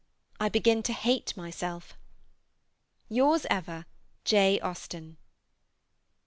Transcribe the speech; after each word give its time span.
I 0.39 0.49
begin 0.49 0.81
to 0.81 0.93
hate 0.93 1.37
myself. 1.37 1.95
Yours 3.07 3.45
ever, 3.51 3.85
J. 4.25 4.59
AUSTEN. 4.59 5.17